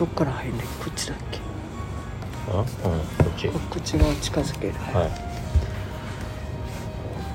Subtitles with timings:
[0.00, 1.40] どっから入るんだっけこっちだっけ？
[2.50, 2.66] あうんこ
[3.30, 3.48] っち。
[3.48, 4.72] ここちらを近づける。
[4.72, 5.04] は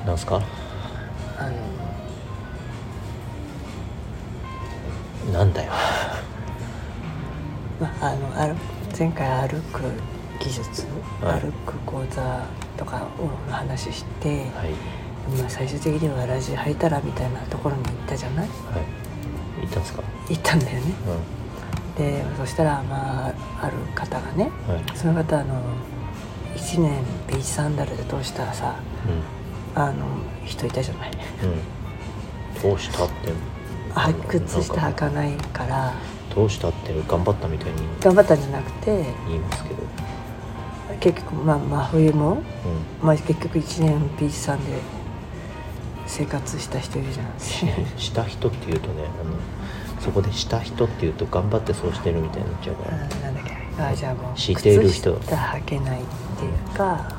[0.04, 0.07] い。
[0.07, 0.41] なんすか？
[1.38, 1.51] あ
[5.28, 5.71] のなんだよ。
[7.80, 8.55] まあ、あの歩
[8.97, 9.82] 前回歩く
[10.39, 10.88] 技術、
[11.21, 11.41] はい。
[11.41, 12.47] 歩く講座
[12.77, 14.50] とかを話して、はい。
[15.39, 18.47] まあ、最終的にはラジ入ったらみたいなところに行ったじゃない？
[18.47, 18.54] は
[19.61, 19.66] い。
[19.66, 20.02] 行ったんすか？
[20.29, 20.93] 行ったんだよね。
[21.07, 21.34] う
[21.98, 24.98] でそしたらまあある方がねんはい。
[24.98, 25.62] その方あの
[26.55, 28.76] 1年ビーチサンダルで通したらさ
[29.76, 30.05] あの
[30.45, 31.12] 人いたじゃない。
[31.44, 31.49] うん。
[31.49, 31.59] うん
[32.55, 33.13] 通したって。
[33.94, 35.94] あ靴下履かないから。
[36.34, 37.77] 通したって頑張ったみたいに。
[37.99, 39.76] 頑張ったんじゃなくて言いますけど。
[40.99, 42.41] 結局まあ真冬も、うん。
[43.05, 44.80] まあ、結局1年ビーチサンで
[46.07, 49.35] 生活した人いるじゃんした人っていうとねあの
[50.05, 52.96] そこでした人っていうと頑張ってそうしてるみたいになっちゃうから。
[52.96, 53.82] あなんだっけ。
[53.82, 55.13] あじゃあもうしている人。
[55.16, 56.04] 靴下履けないっ
[56.38, 57.12] ていうか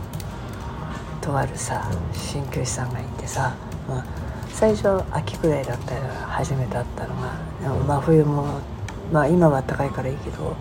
[1.20, 3.56] とあるさ鍼灸師さんがいてさ、
[3.88, 4.04] まあ、
[4.50, 7.32] 最初秋ぐらいだったら初めて会ったのが
[7.84, 8.60] 真冬も、
[9.12, 10.56] まあ、今は暖かいからいいけど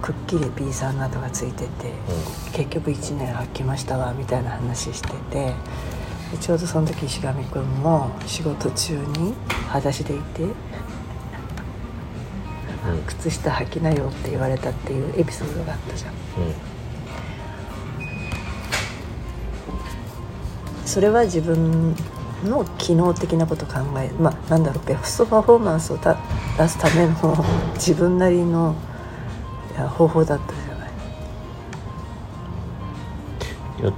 [0.00, 1.92] くっきり B さんなどがついてて、
[2.52, 5.54] 結局1年履きましたわみたいな話してて
[6.30, 9.34] でちょうどその時石上君も仕事中に
[9.68, 10.50] 裸足でいてうん
[13.06, 16.12] 靴下履きなよって言われたっていうエピソードがあったじゃん。
[16.12, 16.18] うん。
[20.84, 21.96] それは自分
[22.44, 26.16] の機能的なこと考えまあなんだろうベストパフォーマンスをた
[26.58, 28.74] 出すための自分なりの
[29.96, 30.90] 方法だったじゃない。
[33.80, 33.92] いや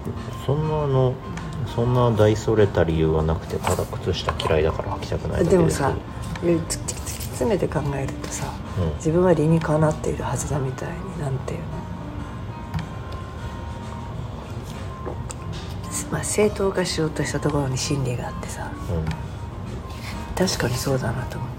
[0.46, 1.12] そんなあの
[1.74, 5.80] そんな大それた理由はなくてただ靴下嫌いだから履きたくないだけです。
[5.80, 5.92] でもさ
[7.36, 8.94] 詰めて考えるとさうん。
[8.94, 11.66] 自分は理にかなっているはずだみたいになんていうの？
[16.10, 18.70] まあ正当化しようとしたところに真理があってさ。
[20.34, 21.50] 確かにそうだなと思っ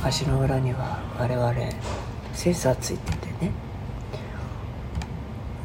[0.00, 1.54] た足の裏には我々
[2.32, 3.52] センサーついててね。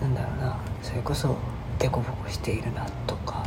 [0.01, 0.57] なんだろうな。
[0.81, 1.37] それこそ
[1.79, 3.43] デコボコしているなとか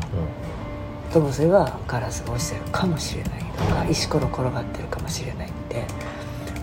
[1.13, 5.87] でもそれはガラスが落ちてるかもしれないとか石ころ転がってるかもしれないって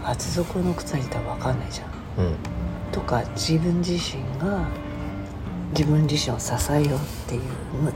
[0.04, 1.90] 厚底の靴自体分かんないじゃん。
[2.18, 2.26] うん。
[2.28, 2.36] うん
[2.92, 4.66] とか自分自身が
[5.72, 7.42] 自分自身を支えようっていう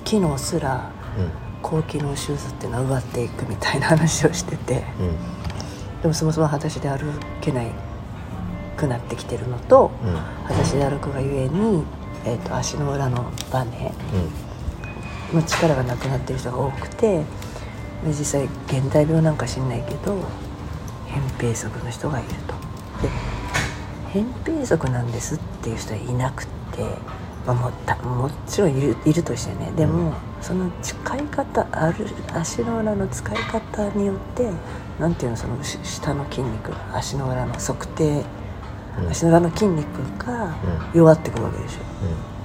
[0.03, 0.91] 機能すら
[1.61, 5.07] 高機能シューズっていうのは奪っていくみたいな話をしててうん。
[5.07, 5.15] うん
[6.01, 7.11] でもそもそも裸足で歩
[7.41, 7.71] けない
[8.77, 10.13] くなってきてるのとうん。
[10.47, 11.83] 裸足で歩くがゆえに、
[12.25, 13.93] えー、と足の裏のバネ
[15.33, 17.23] の力がなくなってる人が多くてで
[18.07, 20.15] 実際現代病なんか知んないけど
[21.07, 22.53] 扁平足の人がいると。
[23.01, 23.09] で
[24.13, 26.83] 扁平足なんですっていう人はいなくって、
[27.45, 34.51] まあ、もたもちろんいるいるとしてねでも、その使い方ある足の裏の使い方によって
[34.99, 38.23] なんていうのそのし下の筋肉足の裏の測定
[38.99, 39.85] うん足の裏の筋肉
[40.17, 40.55] が
[40.93, 42.38] 弱ってくるわけでしょ。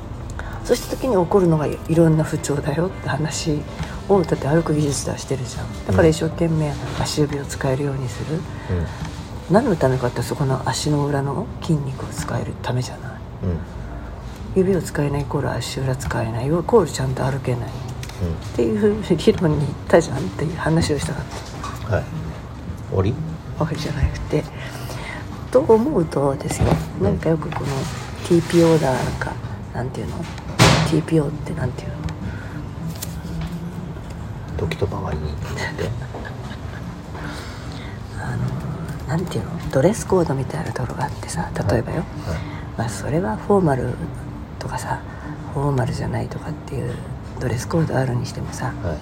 [0.64, 3.60] そうした時に起こるのがいいろんな不調だよって話
[4.08, 5.86] をだって歩く技術ではしてるじゃん。
[5.86, 8.36] だから一生懸命足指を使えるようにする。
[8.70, 8.78] うん。
[8.78, 8.86] うん
[9.50, 13.10] 何のためかってそこの足の裏の筋肉を使えるためじゃない。
[13.44, 13.58] うん。
[14.56, 16.47] 指を使えないイコール足裏使えない。
[16.47, 17.72] イコールちゃんと歩けないっ
[18.56, 21.25] ていう理論に行ったじゃんっていう話をしたかっ
[21.88, 22.04] うんはい。
[22.88, 23.14] 終わり？
[23.58, 24.42] たわけじゃなくて。
[25.50, 26.69] と思うとですよ。
[27.02, 27.66] なんかよくこの
[28.25, 29.32] TPO だなんか
[29.75, 30.25] なんていうの？
[30.89, 31.95] TPO ってなんていうの？
[34.59, 35.19] 時と場合に
[38.21, 39.50] あのなんていうの？
[39.71, 42.06] ドレスコードみたいなところがあってさ例えばよ、はい。
[42.78, 43.94] まあ、それはフォーマル
[44.59, 45.00] とかさ
[45.53, 46.93] フォーマルじゃないとかっていう
[47.41, 48.97] ドレスコードあるにしてもさは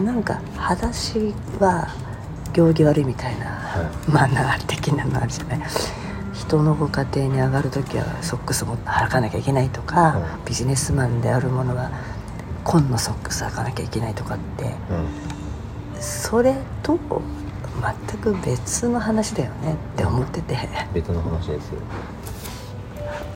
[0.00, 0.02] い。
[0.02, 1.88] なんか裸足は
[2.54, 5.60] 行儀悪いみたいな、はマナー的なのあるじゃない？
[6.32, 10.44] 人のご家庭に上がる時はソックスも履かなきゃいけないとか、うん。
[10.44, 11.90] ビジネスマンであるものは
[12.64, 16.02] 紺のソックス履かなきゃいけないとかってうん。
[16.02, 16.98] それと
[18.08, 20.56] 全く別の話だよねって思ってて。
[20.94, 21.80] 別の話ですよ